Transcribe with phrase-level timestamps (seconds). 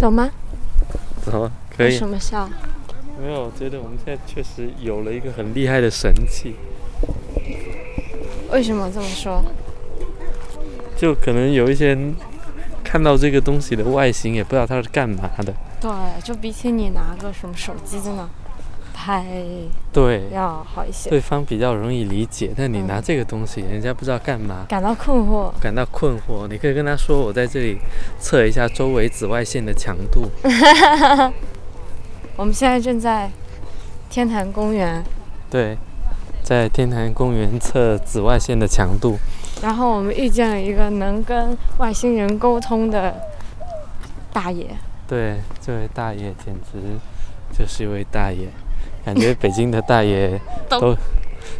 [0.00, 0.30] 走吗？
[1.22, 2.08] 走啊，可以为什。
[2.08, 2.48] 么笑？
[3.20, 6.56] 没有，我觉得我们现在确实有了一个很厉害的神器，
[8.50, 9.44] 为什么这么说？
[10.96, 12.16] 就可能有一些人
[12.82, 15.52] 看到这个东西的外形，也不知道它是干嘛的。
[15.78, 15.90] 对，
[16.24, 18.26] 就比起你拿个什么手机在那
[19.00, 19.24] 拍
[19.90, 21.08] 对，要好一些。
[21.08, 25.50] 对方比较容易理解，但你嗯拿这个东西，人家不知道干嘛，感到困惑。
[25.58, 26.46] 感到困惑。
[26.46, 27.78] 你可以跟他说，我在这里
[28.18, 30.28] 测一下周围紫外线的强度。
[32.36, 33.30] 我们现在正在
[34.10, 35.02] 天坛公园，
[35.48, 35.78] 对，
[36.42, 39.18] 在天坛公园测紫外线的强度。
[39.62, 43.14] 然后我们遇见了一个能跟外星人沟通的
[44.30, 44.66] 大爷。
[45.08, 46.78] 对，这位大爷简直
[47.58, 48.48] 就是一位大爷，
[49.04, 50.96] 感觉北京的大爷都都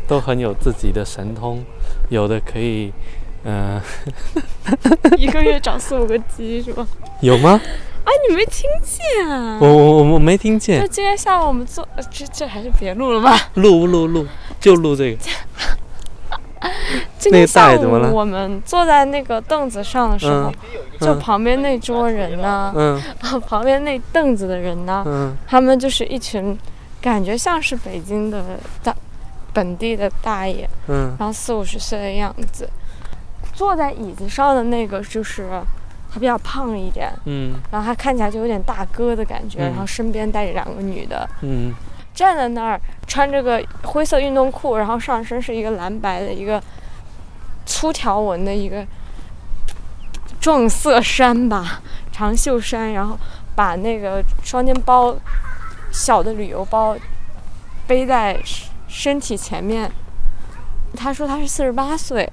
[0.06, 1.64] 都很有自己的神通，
[2.08, 2.92] 有的可以，
[3.44, 3.80] 嗯、
[5.16, 6.86] 一个月长四五个鸡是吧？
[7.20, 7.60] 有吗？
[8.02, 9.58] 啊，你没听见啊？
[9.60, 10.80] 我我我我没听见。
[10.80, 13.36] 那，今天下午我们做，呃这这还是别录了吧。
[13.54, 14.26] 录录录，
[14.58, 15.18] 就录这个。
[17.18, 20.54] 今天下午我们坐在那个凳子上的时候，嗯
[21.00, 23.00] 就嗯旁边那桌人呢，嗯
[23.46, 26.58] 旁边那凳子的人呢，嗯他们就是一群
[27.00, 28.94] 感觉像是北京的大
[29.52, 31.14] 本地的大爷，嗯。
[31.18, 32.68] 然后四五十岁的样子。
[33.52, 35.48] 坐在椅子上的那个就是
[36.12, 37.54] 他比较胖一点，嗯。
[37.70, 41.74] 然后他看起来就有点大哥的感觉，嗯然后身边带着两个女的，嗯。
[42.12, 46.60] 站在那儿穿着个灰色运动裤，然后上身是一个蓝白的一个
[47.64, 48.84] 粗条纹的一个
[50.40, 51.80] 撞色衫吧，
[52.10, 53.18] 长袖衫，然后
[53.54, 55.14] 把那个双肩包
[55.90, 56.96] 小的旅游包
[57.86, 59.90] 背在身身体前面。
[60.96, 62.28] 他说他是四十八岁，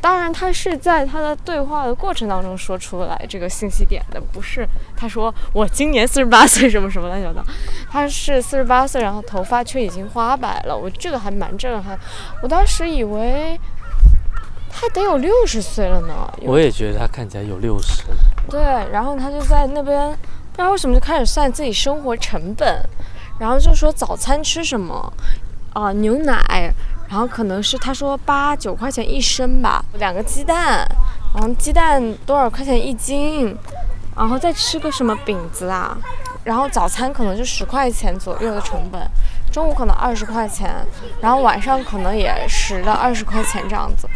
[0.00, 4.66] 当然他是在他的对话的过程当中说出来这个信息点的，不是
[4.96, 7.44] 他说我今年四十八 岁什么什么乱七八糟。
[7.90, 11.98] 他是四十八岁，然后头发却已经花白了，我这个还蛮震撼。
[12.42, 13.60] 我当时以为
[14.70, 18.02] 他得有六十岁了呢，我也觉得他看起来有六十。
[18.48, 20.16] 对，然后他就在那边
[20.60, 22.86] 不知道为什么就开始算自己生活成本，
[23.38, 25.10] 然后就说早餐吃什么？
[25.72, 26.70] 啊、牛奶，
[27.08, 30.86] 然后可能是他说八九块钱一升吧，两个鸡蛋，
[31.34, 33.56] 然后鸡蛋多少块钱一斤，
[34.14, 35.96] 然后再吃个什么饼子啊，
[36.44, 39.00] 然后早餐可能就十块钱左右的成本，
[39.50, 40.86] 中午可能二十块钱，
[41.22, 44.06] 然后晚上可能也十到二十块钱这样子。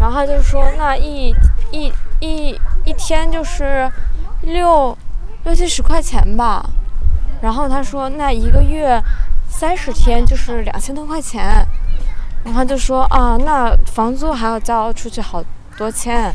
[0.00, 1.32] 然后他就说，那一
[1.70, 3.88] 一一一天就是
[4.42, 4.96] 六
[5.48, 6.62] 六七十块钱吧。
[7.40, 9.02] 然后他说，那一个月
[9.48, 11.66] 三十天就是两千多块钱。
[12.44, 15.42] 然后就说啊，那房租还要交出去好
[15.78, 16.30] 多钱。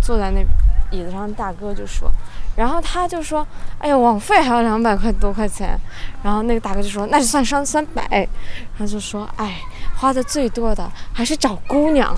[0.00, 0.40] 坐在那
[0.90, 2.10] 椅子上大哥就说，
[2.56, 3.46] 然后他就说，
[3.80, 5.78] 哎呀，网费还要两百块多块钱。
[6.22, 8.26] 然后那个大哥就说，那就算上三百。
[8.78, 9.60] 他就说，哎，
[9.98, 12.16] 花的最多的还是找姑娘。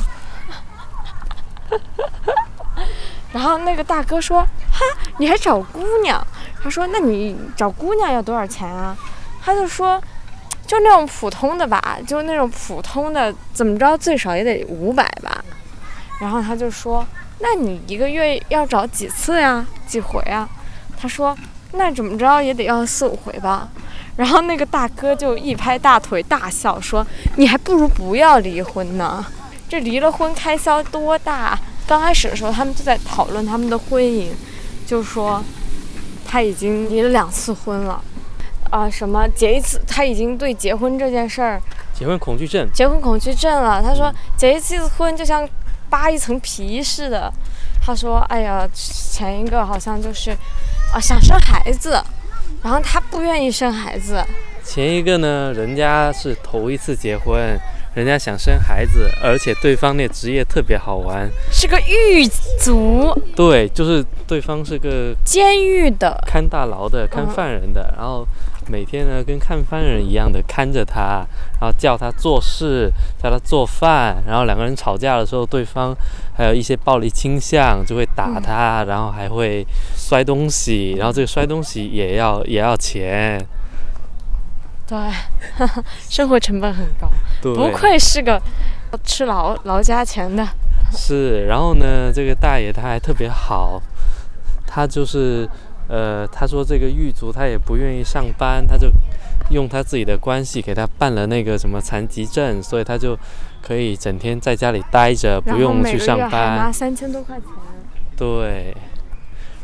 [3.33, 4.41] 然后那个大哥说
[4.71, 4.81] ：“哈，
[5.19, 6.25] 你还找姑娘？”
[6.67, 8.97] 他说：“那你找姑娘要多少钱啊？”
[9.41, 10.03] 他就说
[10.67, 15.45] ：“就那种普通的吧，就那种普通的，怎么着最少也得五百吧。”
[16.21, 17.07] 然后他就说
[17.39, 19.65] ：“那你一个月要找几次呀？
[19.87, 20.49] 几回啊？”
[21.01, 21.39] 他说
[21.71, 23.69] ：“那怎么着也得要四五回吧。”
[24.17, 27.07] 然后那个大哥就一拍大腿大笑说
[27.39, 29.25] ：“你还不如不要离婚呢，
[29.69, 31.57] 这离了婚开销多大？”
[31.87, 34.27] 刚开始的时候，他们就在讨论他们的婚姻，
[34.85, 35.41] 就说
[36.27, 38.03] 他已经离了两次婚了，
[38.71, 41.63] 啊、什么结一次，他已经对结婚这件事儿
[41.95, 42.69] 结婚恐惧症。
[42.75, 43.83] 结婚恐惧症了。
[43.83, 45.49] 他说结一次婚就像
[45.89, 47.33] 扒一层皮似的。
[47.81, 50.33] 他说：“哎呀，前一个好像就是
[50.93, 52.03] 啊想生孩子，
[52.61, 54.21] 然后他不愿意生孩子，
[54.65, 57.57] 前一个呢，人家是头一次结婚，
[57.97, 61.31] 人家想生孩子，而且对方那职业特别好玩。
[61.51, 62.29] 是个狱
[62.61, 66.15] 卒，对，就是对方是个监狱的。
[66.27, 68.29] 看大牢的、看嗯犯人的，然后
[68.69, 71.27] 每天呢跟看犯人一样的看着他，
[71.59, 75.97] 然后叫他做事，叫他做饭，然后两个人吵架的时候，对方
[76.37, 79.67] 还有一些暴力倾向，就会打他，然后还会
[79.97, 83.43] 摔东西，然后这个摔东西也要也要钱，
[84.87, 84.99] 对，
[86.11, 88.41] 生活成本很高，对，不愧是个
[89.05, 90.47] 吃劳劳家钱的。
[90.93, 93.83] 是，然后呢，这个大爷他还特别好，
[94.67, 95.49] 他就是，
[95.89, 98.89] 呃，他说这个狱卒他也不愿意上班，他就
[99.51, 103.19] 用他自己的关系给他办了那个什么残疾证，所以他就
[103.61, 106.73] 可以整天在家里待着，不用去上每个月还拿班。
[106.73, 107.49] 三千多块钱。
[108.17, 108.75] 对，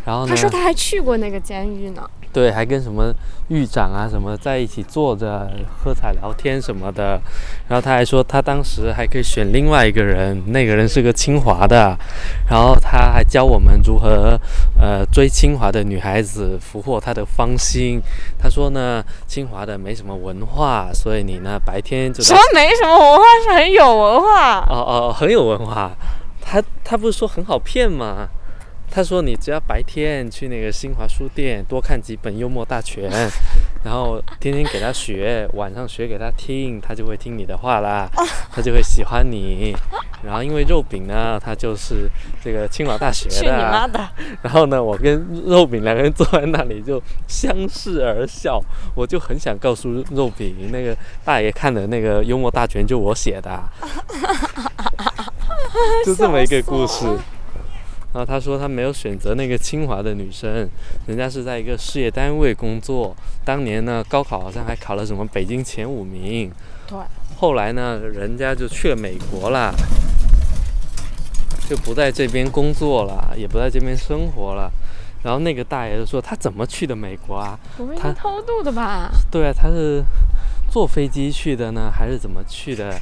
[0.04, 2.08] 然后呢，他说他还去过那个监狱呢。
[2.32, 3.12] 对，还跟什么
[3.48, 5.50] 狱长啊什么在一起坐着
[5.82, 7.20] 喝彩聊天什么的，
[7.68, 11.96] 然后他还说他当时还可以选另外一个人，那个人是个清华的，
[12.48, 14.38] 然后他还教我们如何
[14.80, 18.00] 呃追清华的女孩子，俘获她的芳心。
[18.38, 25.92] 他说呢，清华的没什么文化，所以你呢白天就什么没什么文化是很有文化哦哦很有文化，
[26.40, 28.28] 他他不是说很好骗吗？
[28.94, 33.10] 他说：“你只要白天去那个新华书店多看几本《幽默大全》，
[33.82, 38.06] 然后天天给他学，晚上学给他听，他就会听你的话啦，
[38.52, 39.74] 他就会喜欢你。
[40.22, 42.06] 然后因为肉饼呢，他就是
[42.44, 43.88] 这个清华大学去你妈。
[43.88, 43.98] 的！
[44.42, 48.62] 然后呢，我跟肉饼两个人坐在那里就相视而笑。
[48.94, 53.58] 我就很想告诉肉饼，那个大爷看的那个《幽默大全》就我写的，
[56.04, 57.06] 就这么一个故事。”
[58.14, 60.68] 然后他说他没有选择那个清华的女生，
[61.06, 63.16] 人家是在一个事业单位工作。
[63.44, 66.52] 当年呢，高考好像还考了什么北京前五名。
[66.86, 66.98] 对。
[67.38, 69.74] 后来呢，人家就去了美国了，
[71.68, 74.70] 就不在这边工作了，也不在这边生活了。
[75.24, 77.58] 然后那个大爷就说他怎么去的美国啊？
[77.98, 79.10] 他偷渡的吧？
[79.30, 80.04] 对啊，他是
[80.70, 82.94] 坐飞机去的呢，还是怎么去的？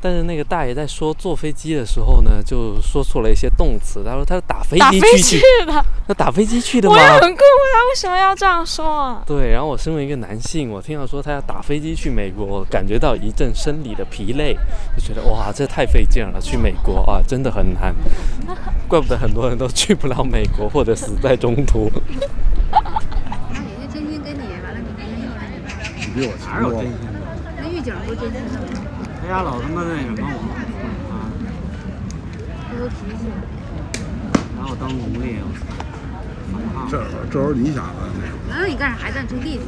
[0.00, 4.02] 但是那个大爷在说坐飞机的时候呢，就说错了一些动词。
[4.04, 6.94] 他说他是打飞机去的，那打飞机去的吗？
[6.94, 9.22] 我也很困惑，他为什么要这样说啊？
[9.26, 14.56] 对，然后我身为一个男性，我听到说他要打飞机去美国，感觉到一阵生理的疲累，
[14.96, 17.94] 就觉得哇，这太费劲了，去美国啊，真的很难。
[18.88, 21.90] 怪不得很多人都去不了美国，或者死在中途。
[22.70, 22.78] 那
[23.58, 24.86] 人家真心跟你，完了你
[25.96, 27.08] 你比我哪有真心的？
[27.60, 28.87] 那狱警不是真心的吗？
[29.28, 30.40] 他家老他妈那什么我
[31.12, 31.28] 啊，
[32.70, 33.28] 不有脾气。
[34.56, 36.88] 拿我当奴隶，我操！
[36.90, 36.96] 这
[37.30, 38.08] 这时候你想的
[38.48, 39.64] 那你干啥还干种地去？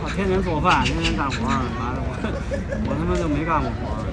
[0.00, 2.14] 我天天做饭，天天干活儿，完了我
[2.86, 4.06] 我他妈就没干过活儿。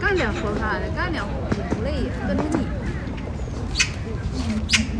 [0.00, 2.66] 干点活干的，干点活也不累呀，跟着你。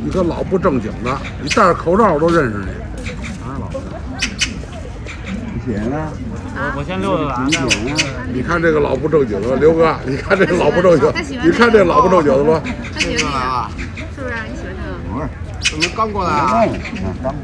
[0.05, 2.67] 你可老不正经的，你戴着口罩我都认识你。
[3.43, 3.79] 哪是老实？
[5.53, 6.13] 你姐呢？
[6.55, 7.71] 我我先溜达完再我
[8.33, 11.13] 你看这个老不正经的刘哥， 你看这个老不正经，
[11.43, 12.63] 你看这老不正经的吧？
[12.93, 13.71] 他喜欢你啊？
[14.15, 14.35] 是不是？
[14.49, 14.83] 你喜欢他？
[15.13, 15.29] 不是，
[15.71, 16.49] 怎么刚过来啊？
[16.51, 16.73] 刚过
[17.25, 17.35] 来。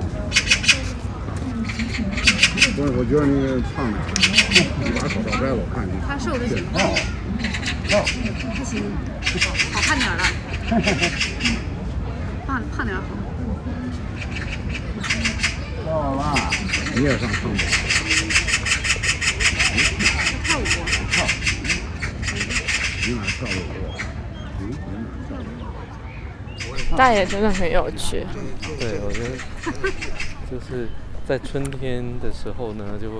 [2.77, 4.05] 不是，我觉得你胖点儿，
[4.79, 5.85] 你把口罩摘了，我看。
[5.87, 5.91] 你。
[6.07, 6.65] 他瘦就行。
[8.55, 8.83] 还行，
[9.73, 10.23] 好看点儿了。
[12.47, 13.09] 胖胖点儿好。
[15.87, 16.21] 到了，
[16.95, 17.65] 你也上秤去。
[26.97, 28.27] 大爷真的很有趣。
[28.79, 29.31] 对，我觉得
[30.51, 30.89] 就是
[31.27, 33.17] 在春天的时候呢，就会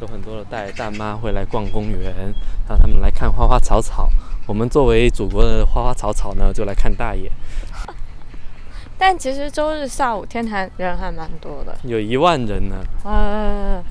[0.00, 2.34] 有很多的大爷大妈会来逛公园，
[2.68, 4.08] 让他们来看花花草草。
[4.46, 7.30] 我们作为祖国的花花草草呢，就来看大爷。
[8.98, 12.76] 但其实周日下午天坛人还蛮多的，有一万人呢。
[13.04, 13.82] 呃，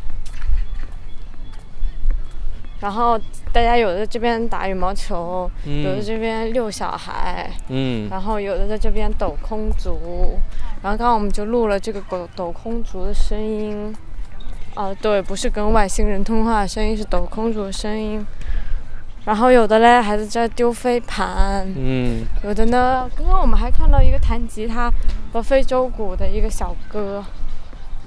[2.80, 3.20] 然后
[3.52, 10.40] 大家有的这边打羽毛球，嗯有的这边遛小孩，嗯，然后有的在这边抖空竹，
[10.82, 13.94] 然后刚刚我们就录了这个抖抖空竹的声音。
[14.76, 18.26] 哦，对，不是跟外星人通话的声音，是抖空竹的声音。
[19.26, 24.90] 然后有的嘞还在这丢飞盘，嗯，有的呢，刚刚我们还看到一个弹吉他
[25.34, 27.24] 和非洲鼓的一个小哥，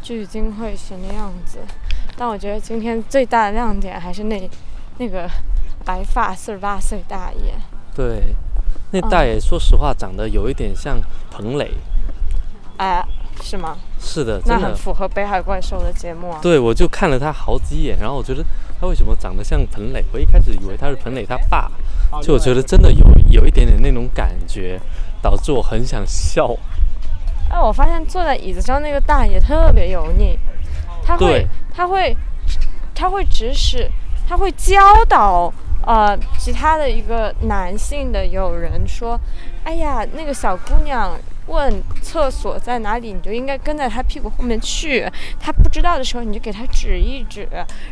[0.01, 1.59] 聚精会神的样子。
[2.17, 4.51] 但我觉得今天最大的亮点还是那
[4.99, 5.29] 那个
[5.85, 7.55] 白发四十八岁大爷。
[7.95, 8.35] 对，
[8.91, 11.01] 那大爷说实话长得有一点像
[11.31, 11.73] 彭磊。
[12.79, 13.05] 哎，
[13.41, 13.77] 是吗？
[13.99, 16.39] 是的，真的那很符合北海怪兽的节目啊。
[16.43, 18.45] 对，我就看了他好几眼，然后我觉得
[18.81, 20.05] 他为什么长得像彭磊？
[20.13, 21.71] 我一开始以为他是彭磊他爸，
[22.23, 24.81] 就我觉得真的有有一点点那种感觉，
[25.21, 26.55] 导致我很想笑。
[27.49, 30.37] 哎，我发现坐在椅子上那个大爷特别油腻，
[31.05, 32.17] 他会他会
[32.95, 33.91] 他会指使，
[34.29, 35.53] 他会教导
[35.85, 39.19] 呃其他的一个男性的友人说，
[39.65, 47.49] 哎呀，那个小姑娘问厕所在哪里，你就应该跟在她屁股后面去，她不知道的时候你就给她指一指，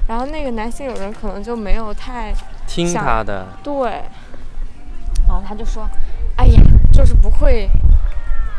[0.07, 2.33] 然后那个男性友人可能就没有太
[2.67, 4.03] 听想他的，对，
[5.27, 5.89] 然后他就说，
[6.37, 6.63] 哎呀，
[6.93, 7.69] 就是不会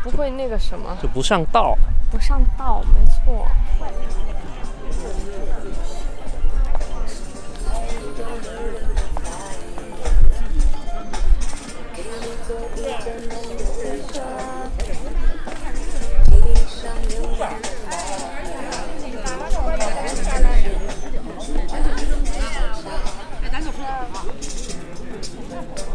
[0.02, 0.96] 不会那个什么。
[1.00, 1.76] 就不上道。
[2.10, 3.48] 不上道，没错。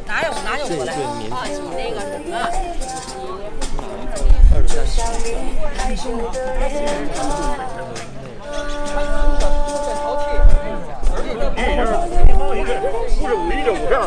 [0.07, 1.27] 哪有哪有好着我来啊你
[1.75, 2.49] 那个么了
[4.67, 5.03] 这下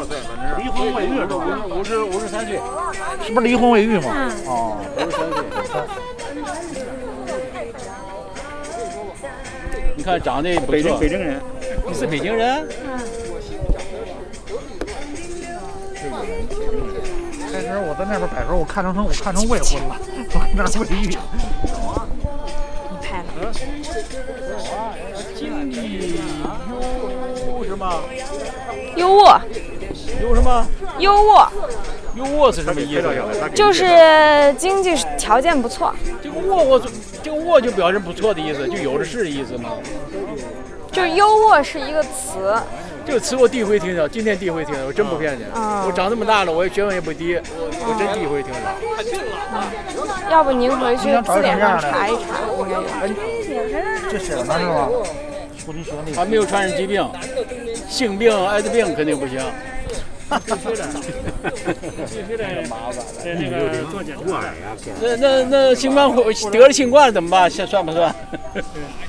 [0.04, 1.64] 的离婚未育是吧？
[1.70, 2.60] 五十五十三岁，
[3.24, 4.30] 是不是离婚未育嘛？
[4.46, 5.42] 哦，五十三岁。
[9.96, 11.40] 你看长得不北京错北京人，
[11.86, 12.66] 你是北京人？
[17.52, 19.96] 开始我在那边摆时候，我看成成我看成未婚了，
[20.32, 21.08] 我看那儿未育。
[22.90, 23.52] 你拍了。
[25.34, 26.20] 经济
[27.48, 28.02] 优什么？
[28.96, 29.40] 优渥，
[30.22, 30.66] 优什么？
[30.98, 31.48] 优渥
[32.16, 33.02] 优渥是什么意思？
[33.54, 36.80] 就是经济条件不错，这个渥我
[37.22, 39.70] 这个渥就表示不错的意思，就有的是的意思嘛。
[40.90, 42.58] 就是优渥是一个词，
[43.06, 45.44] 这个词我第一回听到，今天第一回听到，我真不骗你。
[45.54, 48.58] 啊我长这么大了，我学问也不低，我真第一回听到。
[50.30, 52.20] 要不您回去字典上查一查，
[52.58, 52.82] 应该有。
[54.10, 54.88] 这写的呢是吧？
[55.64, 55.74] 说
[56.04, 57.08] 你说没有传染疾病，
[57.88, 59.38] 性病、艾滋病肯定不行。
[60.38, 60.86] 必须的，
[62.06, 62.96] 必须得麻烦。
[63.24, 64.20] 那个做检查。
[65.00, 67.50] 那那那新冠会得了新冠怎么办？
[67.50, 68.14] 算算不算？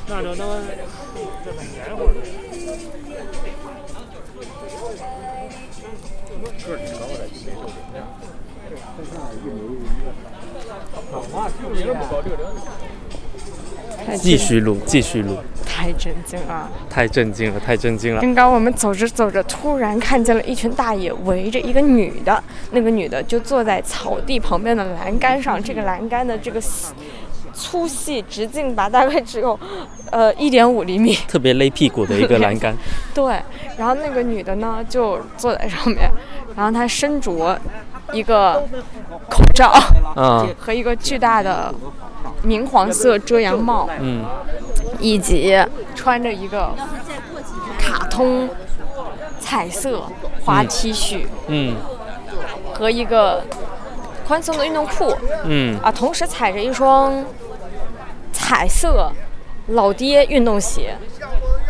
[0.08, 0.60] 那就那么
[1.46, 2.16] 这很黏糊的。
[14.18, 15.38] 继续录，继续录，
[15.82, 16.70] 太震惊了！
[16.92, 18.22] 太震惊了，太震惊了。
[18.22, 26.94] 刚刚我们走着走着，突然看见了一群大爷围着一个女的，那个女的就坐在草地旁边的栏杆上，这个栏杆的这个细
[27.52, 29.60] 粗细直径吧，大概只有
[30.12, 31.16] 呃一点五厘米。
[31.28, 32.76] 特别勒屁股的一个栏杆，
[33.12, 33.42] 对，
[33.76, 36.12] 然后那个女的呢就坐在上面，
[36.56, 37.60] 然后她身着
[38.14, 38.64] 一个
[39.28, 39.74] 口罩
[40.16, 41.74] 啊，和一个巨大的
[42.43, 44.25] 明黄色遮阳帽，嗯，
[45.00, 45.57] 以及
[45.95, 46.74] 穿着一个
[47.79, 48.50] 卡通
[49.39, 50.03] 彩色
[50.43, 51.25] 花 T 恤。
[51.48, 51.75] 嗯。
[52.74, 53.43] 和一个
[54.25, 55.15] 宽松的运动裤。
[55.43, 57.24] 嗯，啊，同时踩着一双
[58.33, 59.12] 彩色
[59.67, 60.95] 老爹运动鞋。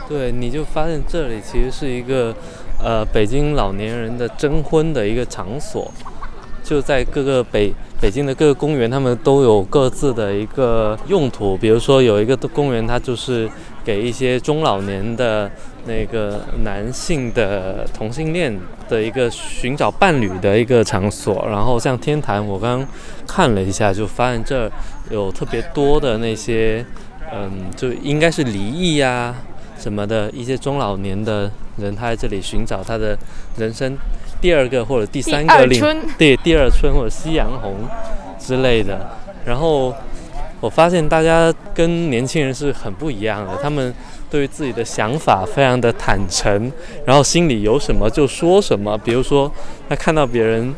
[0.07, 2.33] 对，你就发现这里其实是一个
[2.81, 5.91] 呃北京老年人的征婚的一个场所，
[6.63, 11.55] 就在各个北北京的各个公园，他们都有各自的一个用途。
[11.55, 13.47] 比如说有一个公园，它就是
[13.85, 15.49] 给一些中老年的
[15.85, 21.47] 那个男性的同性恋的一个寻找伴侣的一个场所。
[21.47, 22.87] 然后像天坛，我刚刚
[23.27, 24.71] 看了一下，就发现这儿
[25.11, 26.83] 有特别多的那些，
[27.31, 29.35] 嗯，就应该是离异呀、
[29.81, 33.17] 什么的一些中老年的人，他在这里寻找他的
[33.57, 33.97] 人生
[34.39, 37.75] 第二个或者第三个另二春对第二春或者夕阳红
[38.37, 39.17] 之类的。
[39.43, 39.91] 然后
[40.59, 43.91] 我发现大家跟年轻人是很不一样的，他们
[44.29, 46.71] 对于自己的想法非常的坦诚，
[47.05, 48.95] 然后心里有什么就说什么。
[48.99, 49.51] 比如说，
[49.89, 50.71] 他看到别人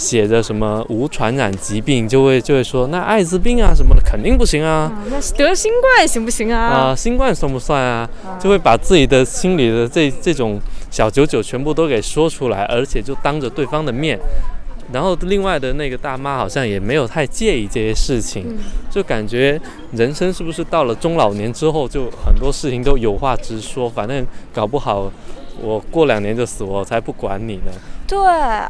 [0.00, 4.90] 写着什么无传染疾病，就会就会说那艾滋病啊什么的肯定不行啊。
[4.90, 6.96] 啊，那得新冠行不行啊、啊？
[6.96, 8.08] 新冠算不算啊？
[8.40, 10.58] 就会把自己的心里的这这种
[10.90, 14.18] 小九九全部都给说出来，而且就当着对方的面。
[14.90, 18.58] 然后另外的那个大妈好像也没有太介意这些事情，
[18.90, 19.60] 就感觉
[19.92, 25.12] 人生是不是到了中老年之后，就很多事情都有话直说，反正搞不好
[25.62, 27.72] 我过两年就死，我才不管你呢。
[28.06, 28.18] 对，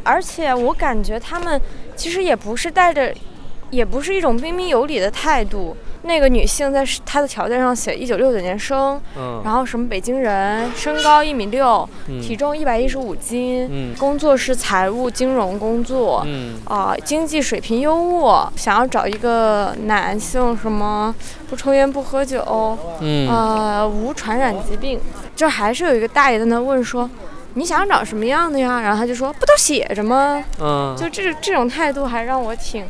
[0.03, 1.59] 而且我感觉他们
[1.95, 3.13] 其实也不是带着，
[3.69, 5.75] 也不是一种彬彬有礼的态度。
[6.03, 21.13] 那个女性在她的条件上写一九六九年生，嗯然后什么北京人，身高一米六，嗯体重一百一十五斤，嗯工作是财务金融工作，嗯啊、经济水平优渥，想要找一个男性，什么
[21.47, 22.43] 不抽烟不喝酒，
[22.99, 24.99] 嗯呃，无传染疾病。
[25.35, 27.09] 这还是有一个大爷在那问说
[27.55, 32.85] ：“你想找什么样的呀？”然后他就说：“不都写着吗？”嗯，就这这种态度还让我挺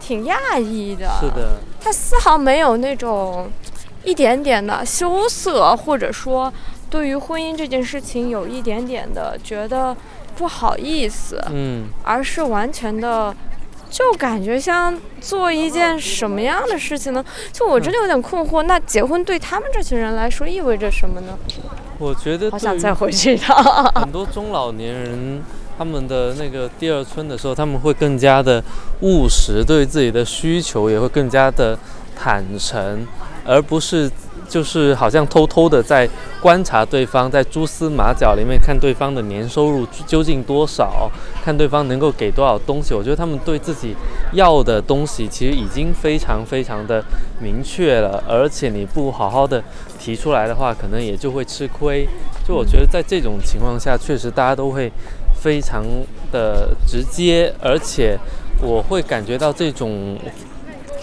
[0.00, 1.08] 挺讶异的。
[1.20, 3.50] 是的，他丝毫没有那种
[4.02, 6.52] 一点点的羞涩，或者说
[6.90, 9.96] 对于婚姻这件事情有一点点的觉得
[10.36, 13.34] 不好意思，嗯而是完全的。
[13.96, 17.24] 就感觉像做一件什么样的事情呢？
[17.50, 18.62] 就我真的有点困惑。
[18.64, 21.32] 那结婚对他们这群人来说意味着什么呢？
[21.98, 23.56] 我觉得好想再回去一趟。
[23.96, 25.42] 很多中老年人，
[25.78, 28.62] 他们的那个第二春的时候，他们会更加的
[29.00, 31.78] 务实，对自己的需求也会更加的
[32.14, 33.06] 坦诚，
[33.46, 34.10] 而不是
[34.46, 36.06] 就是好像偷偷的在
[36.42, 41.10] 观察对方，在蛛丝马脚里面看对方的年收入究竟多少，
[41.46, 42.92] 看对方能够给多少东西。
[42.92, 43.94] 我觉得他们对自己
[44.32, 47.00] 要的东西其实已经非常非常的
[47.40, 49.62] 明确了，而且你不好好的
[49.96, 52.04] 提出来的话，可能也就会吃亏。
[52.44, 54.90] 就我觉得在这种情况下，确实大家都会
[55.40, 55.84] 非常
[56.32, 58.18] 的直接，而且
[58.60, 60.18] 我会感觉到这种。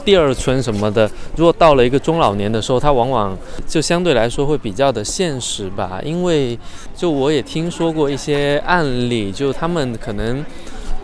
[0.05, 5.99] 第二春什么的，如果到了一个中老年的时候，他往往就相对来说会比较的现实吧。
[6.03, 6.57] 因为
[6.95, 10.43] 就我也听说过一些案例，就他们可能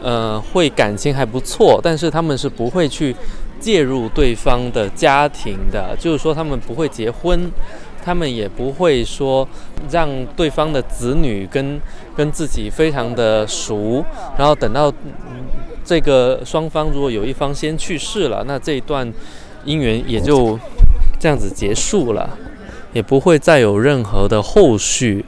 [0.01, 3.15] 呃会感情还不错，但是他们是不会去
[3.59, 7.49] 介入对方的家庭的，就是说他们不会结婚，
[8.03, 9.47] 他们也不会说
[9.89, 11.79] 让对方的子女跟
[12.17, 14.03] 跟自己非常的熟，
[14.37, 14.93] 然后等到。
[15.83, 19.11] 这个双方如果有一方先去世了，那这一段
[19.65, 20.57] 姻缘也就
[21.19, 22.37] 这样子结束了，
[22.93, 25.25] 也不会再有任何的后续。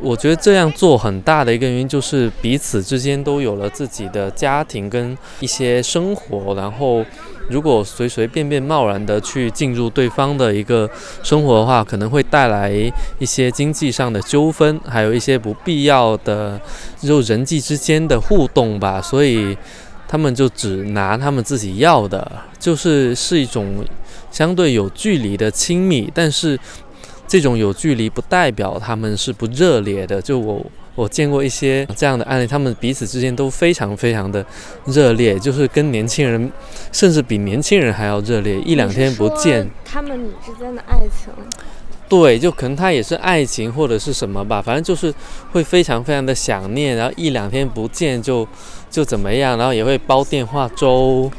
[0.00, 7.04] 我觉得这样做很大的一个原因就是彼此之间都有了自己的家庭跟一些生活，然后
[7.48, 10.88] 如果随随便便贸然的去进入对方的一个
[11.22, 12.72] 生活的话，可能会带来
[13.18, 16.60] 一些经济上的纠纷，还有一些不必要的
[17.00, 19.56] 就人际之间的互动吧，所以。
[20.10, 23.84] 他们就只拿他们自己要的，就是是一种
[24.30, 26.58] 相对有距离的亲密，但是
[27.26, 30.22] 这种有距离不代表他们是不热烈的。
[30.22, 30.64] 就我
[30.98, 34.44] 我见过一些这样的案例，他们彼此之间都非常非常的
[34.86, 36.50] 热烈，就是跟年轻人，
[36.90, 38.60] 甚至比年轻人还要热烈。
[38.62, 41.32] 一两天不见，他们之间的爱情。
[42.08, 45.14] 对，就可能他也是爱情或者是什么吧，反正就是
[45.52, 48.44] 会非常非常的想念，然后一两天不见就
[48.90, 51.30] 就怎么样，然后也会煲电话粥。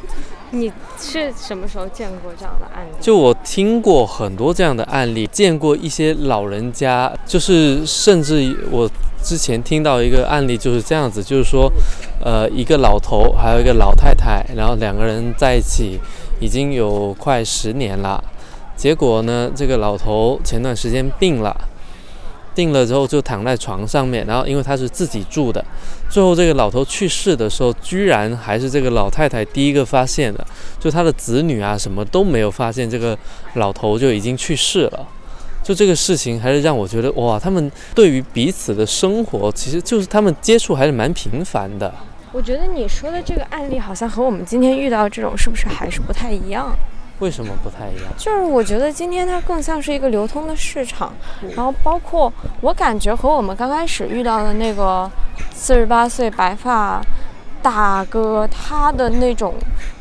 [0.52, 2.90] 你是什么时候见过这样的案例？
[3.00, 8.90] 就我听过很多这样的案例，见过一些老人家，就是甚至我
[9.22, 11.70] 之前听到一个案例就是这样子，就是说，
[12.24, 16.00] 呃，一个老头还有一个老太太，然后两个人在一起
[16.40, 18.22] 已经有快十年了。
[18.76, 21.54] 结果呢，这个老头前段时间病了，
[22.54, 25.64] 定了之后就躺在床上面，然后因为他是自己住的，
[26.08, 30.46] 最后这个老头去世的时候，居然还是这个老太太第一个发现的，
[30.78, 33.16] 就他的子女啊什么都没有发现，这个
[33.54, 35.06] 老头就已经去世了。
[35.62, 41.92] 就这个事情还是让我觉得哇，他们对于彼此的生活，其实就是他们接触还是蛮频繁的。
[42.32, 46.74] 我觉得你说的这个案例好像和我们今天遇到这种是不是还是不太一样？
[47.20, 48.12] 为什么不太一样？
[48.16, 51.12] 就是我觉得今天它更像是一个流通的市场，
[51.54, 55.10] 然后包括我感觉和我们刚开始遇到的那个
[55.54, 57.00] 四十八岁白发
[57.62, 59.54] 大哥他的那种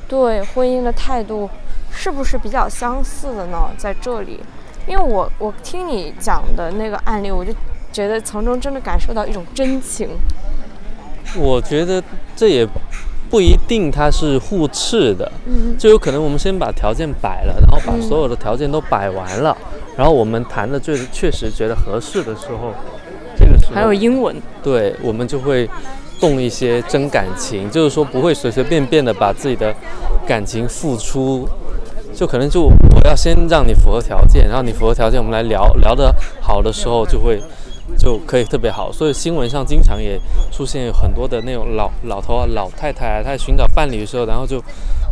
[0.08, 1.49] 对婚姻的态度，
[1.91, 3.69] 是不是比较相似的呢？
[3.77, 4.39] 在这里，
[4.88, 7.53] 因为我我听你讲的那个案例，我就
[7.91, 10.10] 觉得从中真的感受到一种真情。
[11.36, 12.01] 我觉得
[12.36, 12.65] 这也。
[13.30, 15.32] 不一定它是互斥的，
[15.78, 19.56] 就有可能我们先把条件摆了，然后把所有的条件都摆完了，
[19.96, 22.74] 然后我们谈的最确实觉得合适的时候，
[23.38, 25.70] 这个时候还有英文，对我们就会
[26.20, 29.74] 动一些真感情，就是说不会随随便便的把自己的
[30.28, 31.48] 感情付出，
[32.13, 37.39] 就可能就我要先让你符合条件，然后你符合条件，我们来聊聊的好的时候就会。
[37.97, 40.19] 就可以特别好，所以新闻上经常也
[40.52, 44.62] 出现很多的那种老老头啊、老太太啊，他在寻找伴侣的时候，然后就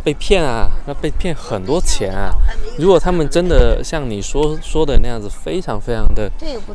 [0.04, 2.30] 被骗啊，那被骗很多钱啊。
[2.78, 6.30] 如果他们真的像你说说的那样子，非常非常的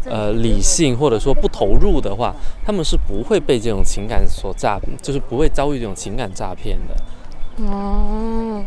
[0.06, 2.34] 呃理性，或者说不投入的话，
[2.66, 7.66] 他们是不会被这种情感所诈，就是不会遭遇这种情感诈骗的。
[7.66, 8.64] 哦，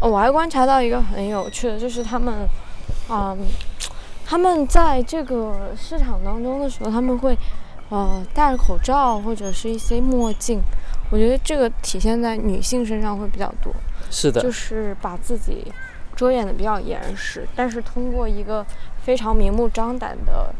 [0.00, 2.48] 我还观察到一个很有趣的，就是他们，
[3.08, 3.38] 嗯。
[4.30, 7.36] 他们在这个市场当中的时候，他们会，
[7.88, 10.60] 呃，戴着口罩或者是一些墨镜。
[11.10, 13.74] 我觉得这个体现在女性身上会比较多。
[14.08, 14.40] 是的。
[14.40, 15.72] 就是把自己
[16.14, 18.64] 遮掩的比较严实，但是通过一个
[19.02, 20.54] 非常明目张胆的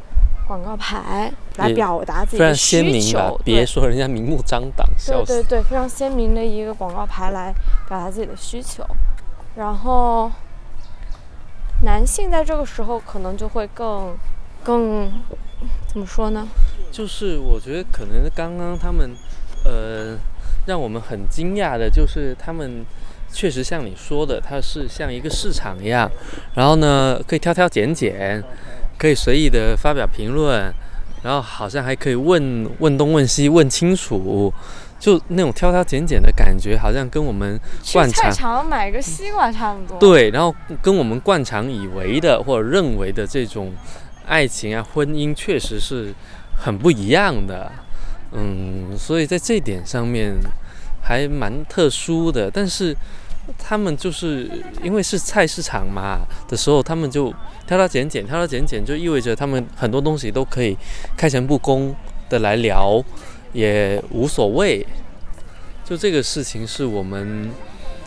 [0.48, 3.40] 广告牌来表达自己的需求。
[3.44, 7.54] 别说人家明目张胆，对对对，非常鲜明的一个广告牌来
[7.88, 8.84] 表达自己的需求，
[9.54, 10.28] 然后。
[11.82, 14.14] 男性在这个时候可能就会更，
[14.62, 15.10] 更，
[15.86, 16.46] 怎么说呢？
[16.92, 19.16] 就是我觉得可能刚刚他们，
[19.64, 20.18] 呃，
[20.66, 22.84] 让我们很惊讶的就是他们
[23.32, 26.10] 确实像你说的，它是像一个市场一样，
[26.54, 28.42] 然后呢可以挑挑拣拣，
[28.98, 30.72] 可以随意的发表评论，
[31.22, 34.52] 然后好像还可以问问东问西问清楚，
[35.00, 43.72] 就那种挑挑拣拣的感觉，好像跟我们去惯菜场买个西瓜差不多。，对，然后跟我们惯常以为的或者认为的这种
[44.26, 46.14] 爱情啊、婚姻，确实是
[46.54, 47.72] 很不一样的。
[48.32, 50.36] 嗯，所以在这点上面
[51.02, 52.50] 还蛮特殊的。
[52.50, 52.94] 但是
[53.58, 54.48] 他们就是
[54.82, 57.32] 因为是菜市场嘛的时候，他们就
[57.66, 60.76] 挑挑拣拣，挑挑拣拣，就意味着他们很多东西都可以
[61.16, 61.92] 开诚布公
[62.28, 63.02] 的来聊，
[63.52, 64.86] 也无所谓。
[65.84, 67.50] 就这个事情是我们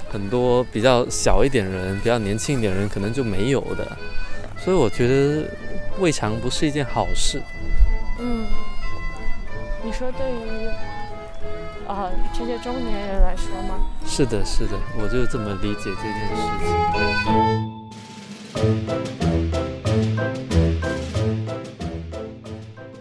[0.09, 3.97] 很多比较小一点人、比较年轻一点人可能就没有的，
[4.57, 5.43] 所以我觉得
[5.99, 7.41] 未尝不是一件好事。
[8.19, 8.45] 嗯，
[9.83, 10.69] 你说对于
[11.87, 13.85] 呃这些中年人来说吗？
[14.05, 16.71] 是的，是的，我就这么理解这件事情。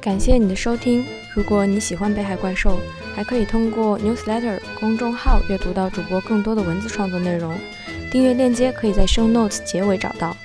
[0.01, 1.07] 感谢你的收听。
[1.35, 2.79] 如果你喜欢《北海怪兽》，
[3.17, 7.59] 还可以通过 Newsletter 公众号阅读到主播更多的文字创作内容。
[8.11, 10.37] 订阅链接可以在 Show Notes 结尾找到。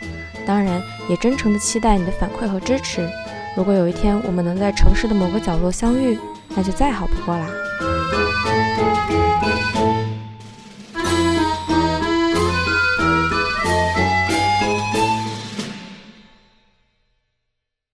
[0.45, 3.06] 当然，也真诚的期待你的反馈和支持。
[3.58, 6.17] 如果有一天我们能在城市的某个角落相遇，
[6.56, 7.50] 那就再好不过啦。